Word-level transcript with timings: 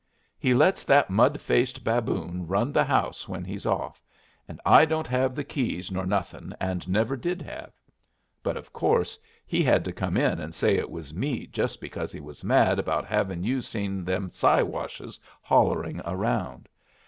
He 0.39 0.55
lets 0.55 0.83
that 0.85 1.11
mud 1.11 1.39
faced 1.39 1.83
baboon 1.83 2.47
run 2.47 2.71
the 2.73 2.83
house 2.85 3.27
when 3.29 3.43
he's 3.45 3.67
off, 3.67 4.01
and 4.47 4.59
I 4.65 4.83
don't 4.83 5.05
have 5.05 5.35
the 5.35 5.43
keys 5.43 5.91
nor 5.91 6.07
nothing, 6.07 6.53
and 6.59 6.89
never 6.89 7.15
did 7.15 7.39
have. 7.43 7.71
But 8.41 8.57
of 8.57 8.73
course 8.73 9.19
he 9.45 9.61
had 9.63 9.85
to 9.85 9.91
come 9.93 10.17
in 10.17 10.39
and 10.39 10.55
say 10.55 10.75
it 10.75 10.89
was 10.89 11.13
me 11.13 11.45
just 11.45 11.79
because 11.79 12.11
he 12.11 12.19
was 12.19 12.43
mad 12.43 12.79
about 12.79 13.05
having 13.05 13.43
you 13.43 13.61
see 13.61 13.87
them 14.01 14.31
Siwashes 14.31 15.19
hollering 15.39 16.01
around. 16.03 16.67